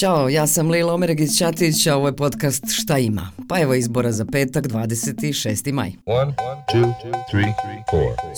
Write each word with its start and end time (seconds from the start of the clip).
Ćao, 0.00 0.28
ja 0.28 0.46
sam 0.46 0.70
Lila 0.70 0.94
Omeregić 0.94 1.38
Ćatić, 1.38 1.86
a 1.86 1.96
ovo 1.96 2.06
je 2.06 2.16
podcast 2.16 2.64
Šta 2.70 2.98
ima? 2.98 3.30
Pa 3.48 3.60
evo 3.60 3.74
izbora 3.74 4.12
za 4.12 4.24
petak, 4.24 4.66
26. 4.66 5.72
maj. 5.72 5.92
One, 6.06 6.34
two, 6.72 6.92
three, 7.30 7.52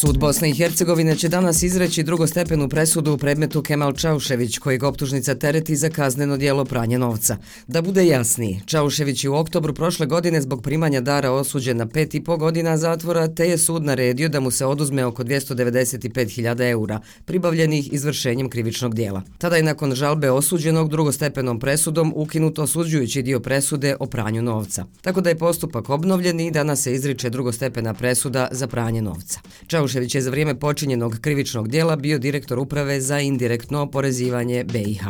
Sud 0.00 0.18
Bosne 0.18 0.50
i 0.50 0.54
Hercegovine 0.54 1.16
će 1.16 1.28
danas 1.28 1.62
izreći 1.62 2.02
drugostepenu 2.02 2.68
presudu 2.68 3.12
u 3.12 3.18
predmetu 3.18 3.62
Kemal 3.62 3.92
Čaušević, 3.92 4.58
kojeg 4.58 4.82
optužnica 4.82 5.34
tereti 5.34 5.76
za 5.76 5.90
kazneno 5.90 6.36
dijelo 6.36 6.64
pranje 6.64 6.98
novca. 6.98 7.36
Da 7.66 7.82
bude 7.82 8.06
jasniji, 8.06 8.60
Čaušević 8.66 9.24
je 9.24 9.30
u 9.30 9.36
oktobru 9.36 9.74
prošle 9.74 10.06
godine 10.06 10.40
zbog 10.40 10.62
primanja 10.62 11.00
dara 11.00 11.30
osuđen 11.30 11.76
na 11.76 11.86
pet 11.86 12.14
i 12.14 12.24
po 12.24 12.36
godina 12.36 12.76
zatvora, 12.76 13.28
te 13.28 13.48
je 13.48 13.58
sud 13.58 13.84
naredio 13.84 14.28
da 14.28 14.40
mu 14.40 14.50
se 14.50 14.66
oduzme 14.66 15.04
oko 15.04 15.24
295.000 15.24 16.70
eura, 16.70 17.00
pribavljenih 17.24 17.92
izvršenjem 17.92 18.50
krivičnog 18.50 18.94
dijela. 18.94 19.22
Tada 19.38 19.56
je 19.56 19.62
nakon 19.62 19.94
žalbe 19.94 20.30
osuđenog 20.30 20.90
drugostepenog 20.90 21.47
drugostepenom 21.48 21.60
presudom 21.60 22.12
ukinut 22.16 22.58
osuđujući 22.58 23.22
dio 23.22 23.40
presude 23.40 23.96
o 24.00 24.06
pranju 24.06 24.42
novca. 24.42 24.84
Tako 25.00 25.20
da 25.20 25.30
je 25.30 25.38
postupak 25.38 25.90
obnovljen 25.90 26.40
i 26.40 26.50
danas 26.50 26.82
se 26.82 26.92
izriče 26.92 27.30
drugostepena 27.30 27.94
presuda 27.94 28.48
za 28.52 28.66
pranje 28.66 29.02
novca. 29.02 29.40
Čaušević 29.66 30.14
je 30.14 30.22
za 30.22 30.30
vrijeme 30.30 30.54
počinjenog 30.54 31.18
krivičnog 31.20 31.68
dijela 31.68 31.96
bio 31.96 32.18
direktor 32.18 32.58
uprave 32.58 33.00
za 33.00 33.20
indirektno 33.20 33.82
oporezivanje 33.82 34.64
BiH. 34.64 35.04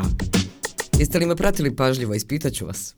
Jeste 0.99 1.19
li 1.19 1.27
me 1.27 1.37
pratili 1.37 1.77
pažljivo? 1.77 2.15
Ispitaću 2.15 2.67
vas. 2.67 2.95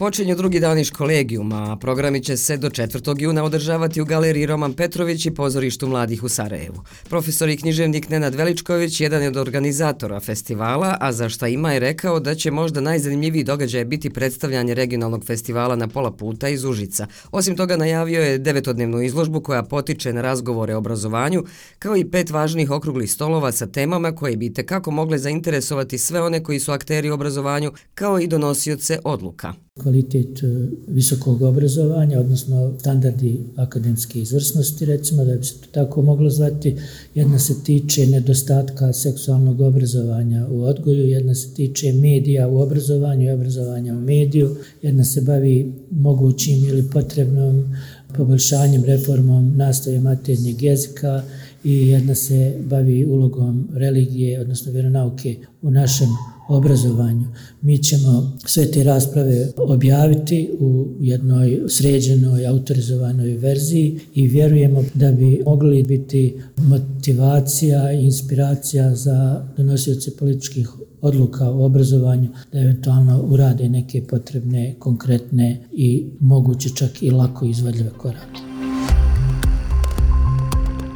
Počinju 0.00 0.36
drugi 0.36 0.60
daniš 0.60 0.90
kolegijuma, 0.90 1.72
a 1.72 1.76
programi 1.76 2.22
će 2.22 2.36
se 2.36 2.56
do 2.56 2.68
4. 2.70 3.14
juna 3.18 3.44
održavati 3.44 4.00
u 4.00 4.04
galeriji 4.04 4.46
Roman 4.46 4.72
Petrović 4.72 5.26
i 5.26 5.30
pozorištu 5.30 5.86
mladih 5.86 6.22
u 6.22 6.28
Sarajevu. 6.28 6.82
Profesor 7.08 7.48
i 7.48 7.56
književnik 7.56 8.08
Nenad 8.08 8.34
Veličković 8.34 9.00
jedan 9.00 9.22
je 9.22 9.28
od 9.28 9.36
organizatora 9.36 10.20
festivala, 10.20 10.96
a 11.00 11.12
za 11.12 11.28
šta 11.28 11.48
ima 11.48 11.72
je 11.72 11.80
rekao 11.80 12.20
da 12.20 12.34
će 12.34 12.50
možda 12.50 12.80
najzanimljiviji 12.80 13.44
događaj 13.44 13.84
biti 13.84 14.10
predstavljanje 14.10 14.74
regionalnog 14.74 15.24
festivala 15.24 15.76
na 15.76 15.88
pola 15.88 16.12
puta 16.12 16.48
iz 16.48 16.64
Užica. 16.64 17.06
Osim 17.30 17.56
toga 17.56 17.76
najavio 17.76 18.22
je 18.22 18.38
devetodnevnu 18.38 19.02
izložbu 19.02 19.40
koja 19.40 19.62
potiče 19.62 20.12
na 20.12 20.22
razgovore 20.22 20.74
o 20.74 20.78
obrazovanju, 20.78 21.44
kao 21.78 21.96
i 21.96 22.10
pet 22.10 22.30
važnih 22.30 22.70
okruglih 22.70 23.12
stolova 23.12 23.52
sa 23.52 23.66
temama 23.66 24.14
koje 24.14 24.36
bi 24.36 24.52
kako 24.66 24.90
mogle 24.90 25.18
zainteresovati 25.18 25.98
sve 25.98 26.22
one 26.22 26.42
koji 26.42 26.60
su 26.60 26.72
akteri 26.72 27.10
u 27.10 27.14
obrazovanju, 27.14 27.72
kao 27.94 28.20
i 28.20 28.26
donosioce 28.26 28.98
odluka 29.04 29.54
kvalitet 29.82 30.42
e, 30.42 30.46
visokog 30.88 31.42
obrazovanja, 31.42 32.20
odnosno 32.20 32.72
standardi 32.78 33.40
akademske 33.56 34.20
izvrsnosti, 34.20 34.84
recimo 34.84 35.24
da 35.24 35.36
bi 35.36 35.44
se 35.44 35.54
to 35.54 35.66
tako 35.72 36.02
moglo 36.02 36.30
zvati. 36.30 36.76
Jedna 37.14 37.38
se 37.38 37.54
tiče 37.64 38.06
nedostatka 38.06 38.92
seksualnog 38.92 39.60
obrazovanja 39.60 40.46
u 40.50 40.62
odgoju, 40.62 41.06
jedna 41.06 41.34
se 41.34 41.54
tiče 41.54 41.92
medija 41.92 42.48
u 42.48 42.60
obrazovanju 42.60 43.26
i 43.26 43.32
obrazovanja 43.32 43.94
u 43.94 44.00
mediju, 44.00 44.56
jedna 44.82 45.04
se 45.04 45.20
bavi 45.20 45.72
mogućim 45.90 46.64
ili 46.64 46.90
potrebnom 46.92 47.76
poboljšanjem, 48.16 48.84
reformom 48.84 49.56
nastave 49.56 50.00
maternjeg 50.00 50.62
jezika 50.62 51.22
i 51.64 51.88
jedna 51.88 52.14
se 52.14 52.54
bavi 52.64 53.04
ulogom 53.04 53.68
religije, 53.74 54.40
odnosno 54.40 54.72
vjeronauke 54.72 55.36
u 55.62 55.70
našem 55.70 56.08
obrazovanju. 56.56 57.26
Mi 57.62 57.78
ćemo 57.78 58.36
sve 58.44 58.70
te 58.70 58.82
rasprave 58.84 59.52
objaviti 59.56 60.50
u 60.60 60.86
jednoj 61.00 61.60
sređenoj, 61.68 62.46
autorizovanoj 62.46 63.36
verziji 63.36 64.00
i 64.14 64.28
vjerujemo 64.28 64.84
da 64.94 65.12
bi 65.12 65.42
mogli 65.46 65.82
biti 65.82 66.34
motivacija 66.56 67.92
i 67.92 68.04
inspiracija 68.04 68.94
za 68.94 69.46
donosioce 69.56 70.16
političkih 70.16 70.68
odluka 71.00 71.50
o 71.50 71.64
obrazovanju 71.64 72.28
da 72.52 72.60
eventualno 72.60 73.22
urade 73.22 73.68
neke 73.68 74.02
potrebne, 74.02 74.74
konkretne 74.78 75.64
i 75.72 76.06
moguće 76.20 76.68
čak 76.74 77.02
i 77.02 77.10
lako 77.10 77.46
izvedljive 77.46 77.90
korake. 77.90 78.49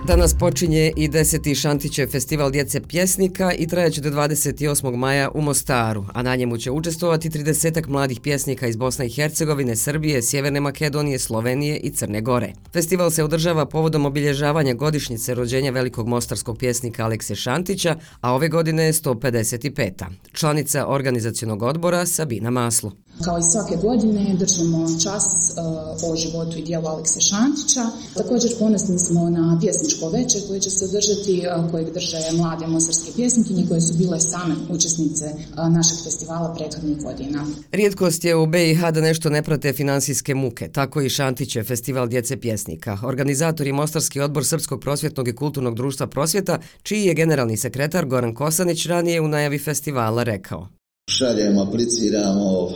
Danas 0.07 0.35
počinje 0.35 0.93
i 0.97 1.09
deseti 1.09 1.55
Šantićev 1.55 2.09
festival 2.09 2.51
djece 2.51 2.81
pjesnika 2.81 3.53
i 3.53 3.67
trajaće 3.67 4.01
do 4.01 4.11
28. 4.11 4.97
maja 4.97 5.31
u 5.35 5.41
Mostaru, 5.41 6.05
a 6.13 6.23
na 6.23 6.37
njemu 6.37 6.57
će 6.57 6.71
učestovati 6.71 7.31
30 7.31 7.89
mladih 7.89 8.21
pjesnika 8.21 8.67
iz 8.67 8.77
Bosne 8.77 9.07
i 9.07 9.11
Hercegovine, 9.11 9.77
Srbije, 9.77 10.23
Sjeverne 10.23 10.61
Makedonije, 10.61 11.19
Slovenije 11.19 11.77
i 11.77 11.91
Crne 11.91 12.21
Gore. 12.21 12.53
Festival 12.73 13.11
se 13.11 13.25
održava 13.25 13.67
povodom 13.67 14.07
obilježavanja 14.07 14.75
godišnjice 14.75 15.35
rođenja 15.35 15.71
velikog 15.71 16.09
mostarskog 16.09 16.59
pjesnika 16.59 17.05
Alekse 17.05 17.35
Šantića, 17.35 17.97
a 18.21 18.33
ove 18.35 18.49
godine 18.49 18.85
je 18.85 18.93
155. 18.93 20.05
Članica 20.33 20.87
organizacijonog 20.87 21.63
odbora 21.63 22.07
Sabina 22.07 22.51
Maslu. 22.51 22.93
Kao 23.23 23.39
i 23.39 23.43
svake 23.43 23.77
godine 23.83 24.35
držimo 24.39 24.87
čas 25.03 25.25
uh, 25.25 26.11
o 26.11 26.17
životu 26.17 26.59
i 26.59 26.63
dijelu 26.63 26.87
Alekse 26.87 27.21
Šantića. 27.21 27.85
Također 28.15 28.51
ponosni 28.59 28.99
smo 28.99 29.31
na 29.31 29.59
pjesničko 29.61 30.09
večer 30.09 30.41
koje 30.49 30.61
će 30.61 30.71
se 30.71 30.85
održati, 30.85 31.43
uh, 31.47 31.71
kojeg 31.71 31.93
drže 31.93 32.19
mlade 32.33 32.67
mosarske 32.67 33.11
pjesnikinje 33.17 33.67
koje 33.69 33.81
su 33.81 33.95
bile 33.95 34.21
same 34.21 34.55
učesnice 34.71 35.25
uh, 35.25 35.73
našeg 35.73 35.99
festivala 36.05 36.55
prethodnih 36.55 36.97
godina. 37.03 37.47
Rijetkost 37.73 38.25
je 38.25 38.37
u 38.37 38.47
BiH 38.47 38.81
da 38.91 39.01
nešto 39.01 39.31
ne 39.31 39.43
prate 39.43 39.73
finansijske 39.73 40.35
muke. 40.35 40.69
Tako 40.69 41.03
i 41.03 41.09
Šantić 41.09 41.57
je 41.57 41.65
festival 41.65 42.09
djece 42.09 42.37
pjesnika. 42.37 42.99
Organizator 43.03 43.67
je 43.67 43.73
Mostarski 43.73 44.21
odbor 44.21 44.45
Srpskog 44.45 44.81
prosvjetnog 44.81 45.29
i 45.29 45.37
kulturnog 45.37 45.75
društva 45.75 46.07
prosvjeta, 46.07 46.59
čiji 46.83 47.05
je 47.05 47.15
generalni 47.15 47.57
sekretar 47.57 48.07
Goran 48.07 48.35
Kosanić 48.35 48.87
ranije 48.87 49.21
u 49.21 49.29
najavi 49.29 49.59
festivala 49.59 50.23
rekao. 50.23 50.69
Šaljemo, 51.11 51.63
apliciramo, 51.63 52.69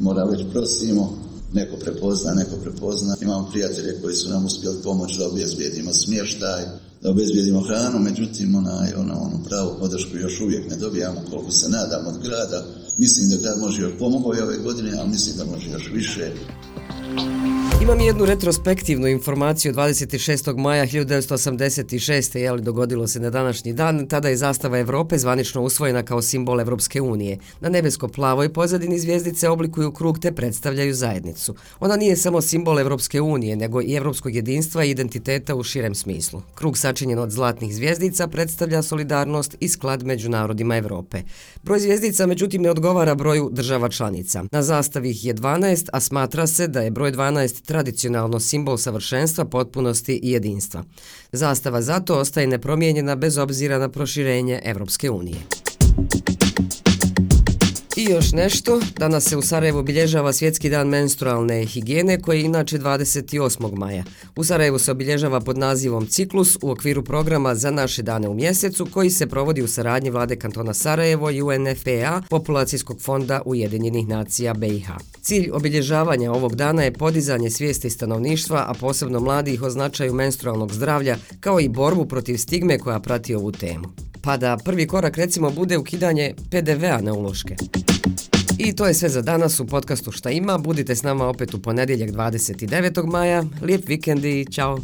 mora 0.00 0.24
već 0.24 0.40
prosimo, 0.52 1.18
neko 1.52 1.76
prepozna, 1.76 2.34
neko 2.34 2.56
prepozna. 2.62 3.16
Imamo 3.20 3.48
prijatelje 3.50 4.00
koji 4.02 4.14
su 4.14 4.30
nam 4.30 4.44
uspjeli 4.46 4.82
pomoći 4.82 5.18
da 5.18 5.28
obezbijedimo 5.28 5.92
smještaj, 5.92 6.62
da 7.02 7.10
obezbijedimo 7.10 7.60
hranu, 7.60 7.98
međutim, 7.98 8.54
onaj, 8.54 8.92
ono, 8.96 9.14
ono, 9.14 9.44
pravu 9.48 9.70
podršku 9.78 10.16
još 10.16 10.40
uvijek 10.40 10.70
ne 10.70 10.76
dobijamo 10.76 11.20
koliko 11.30 11.50
se 11.50 11.68
nadamo 11.68 12.08
od 12.10 12.22
grada. 12.22 12.64
Mislim 12.98 13.30
da 13.30 13.36
grad 13.36 13.58
može 13.58 13.82
još 13.82 13.92
pomogao 13.98 14.44
ove 14.44 14.58
godine, 14.58 14.92
ali 14.98 15.10
mislim 15.10 15.36
da 15.36 15.44
može 15.44 15.70
još 15.70 15.90
više. 15.92 16.32
Imam 17.82 18.00
jednu 18.00 18.24
retrospektivnu 18.24 19.06
informaciju 19.06 19.72
26. 19.72 20.56
maja 20.56 20.86
1986. 20.86 22.38
je 22.38 22.52
li 22.52 22.62
dogodilo 22.62 23.06
se 23.06 23.20
na 23.20 23.30
današnji 23.30 23.72
dan. 23.72 24.06
Tada 24.06 24.28
je 24.28 24.36
zastava 24.36 24.78
Evrope 24.78 25.18
zvanično 25.18 25.62
usvojena 25.62 26.02
kao 26.02 26.22
simbol 26.22 26.60
Evropske 26.60 27.00
unije. 27.00 27.38
Na 27.60 27.68
nebesko-plavoj 27.68 28.52
pozadini 28.52 28.98
zvijezdice 28.98 29.48
oblikuju 29.48 29.92
krug 29.92 30.18
te 30.18 30.32
predstavljaju 30.32 30.94
zajednicu. 30.94 31.54
Ona 31.80 31.96
nije 31.96 32.16
samo 32.16 32.40
simbol 32.40 32.80
Evropske 32.80 33.20
unije, 33.20 33.56
nego 33.56 33.82
i 33.82 33.94
evropskog 33.94 34.34
jedinstva 34.34 34.84
i 34.84 34.90
identiteta 34.90 35.54
u 35.54 35.62
širem 35.62 35.94
smislu. 35.94 36.42
Krug 36.54 36.78
sačinjen 36.78 37.18
od 37.18 37.30
zlatnih 37.30 37.74
zvijezdica 37.74 38.26
predstavlja 38.26 38.82
solidarnost 38.82 39.56
i 39.60 39.68
sklad 39.68 40.06
među 40.06 40.28
narodima 40.30 40.76
Evrope. 40.76 41.22
Broj 41.62 41.80
zvijezdica 41.80 42.26
međutim 42.26 42.62
ne 42.62 42.70
odgovara 42.70 43.14
broju 43.14 43.48
država 43.52 43.88
članica. 43.88 44.44
Na 44.52 44.62
zastavi 44.62 45.10
ih 45.10 45.24
je 45.24 45.34
12, 45.34 45.88
a 45.92 46.00
smatra 46.00 46.46
se 46.46 46.68
da 46.68 46.80
je 46.80 46.90
broj 46.90 47.12
12 47.12 47.69
tradicionalno 47.70 48.40
simbol 48.40 48.78
savršenstva, 48.78 49.44
potpunosti 49.44 50.16
i 50.22 50.30
jedinstva. 50.30 50.84
Zastava 51.32 51.82
zato 51.82 52.18
ostaje 52.18 52.46
nepromijenjena 52.46 53.16
bez 53.16 53.38
obzira 53.38 53.78
na 53.78 53.88
proširenje 53.88 54.60
Evropske 54.64 55.10
unije. 55.10 55.69
I 58.00 58.04
još 58.04 58.32
nešto, 58.32 58.80
danas 58.98 59.24
se 59.24 59.36
u 59.36 59.42
Sarajevu 59.42 59.78
obilježava 59.78 60.32
svjetski 60.32 60.70
dan 60.70 60.88
menstrualne 60.88 61.64
higijene 61.64 62.20
koji 62.20 62.38
je 62.38 62.44
inače 62.44 62.78
28. 62.78 63.76
maja. 63.76 64.04
U 64.36 64.44
Sarajevu 64.44 64.78
se 64.78 64.90
obilježava 64.90 65.40
pod 65.40 65.58
nazivom 65.58 66.06
Ciklus 66.06 66.56
u 66.62 66.70
okviru 66.70 67.04
programa 67.04 67.54
za 67.54 67.70
naše 67.70 68.02
dane 68.02 68.28
u 68.28 68.34
mjesecu 68.34 68.86
koji 68.90 69.10
se 69.10 69.26
provodi 69.26 69.62
u 69.62 69.68
saradnji 69.68 70.10
vlade 70.10 70.36
kantona 70.36 70.74
Sarajevo 70.74 71.30
i 71.30 71.42
UNFPA, 71.42 72.22
Populacijskog 72.30 73.00
fonda 73.00 73.42
Ujedinjenih 73.44 74.08
nacija 74.08 74.54
BiH. 74.54 74.88
Cilj 75.22 75.50
obilježavanja 75.52 76.32
ovog 76.32 76.56
dana 76.56 76.82
je 76.82 76.92
podizanje 76.92 77.50
svijesti 77.50 77.90
stanovništva, 77.90 78.64
a 78.68 78.74
posebno 78.74 79.20
mladih 79.20 79.62
o 79.62 79.70
značaju 79.70 80.14
menstrualnog 80.14 80.72
zdravlja 80.72 81.16
kao 81.40 81.60
i 81.60 81.68
borbu 81.68 82.06
protiv 82.06 82.36
stigme 82.36 82.78
koja 82.78 83.00
prati 83.00 83.34
ovu 83.34 83.52
temu 83.52 83.88
pa 84.22 84.36
da 84.36 84.56
prvi 84.64 84.86
korak 84.86 85.16
recimo 85.16 85.50
bude 85.50 85.78
ukidanje 85.78 86.34
PDV-a 86.50 87.00
na 87.00 87.12
uloške. 87.12 87.56
I 88.62 88.72
to 88.72 88.86
je 88.86 88.94
sve 88.94 89.08
za 89.08 89.22
danas 89.22 89.60
u 89.60 89.66
podcastu 89.66 90.12
Šta 90.12 90.30
ima. 90.30 90.58
Budite 90.58 90.94
s 90.94 91.02
nama 91.02 91.26
opet 91.26 91.54
u 91.54 91.62
ponedjeljak 91.62 92.10
29. 92.10 93.06
maja. 93.06 93.44
Lijep 93.62 93.88
vikend 93.88 94.24
i 94.24 94.46
čao! 94.52 94.78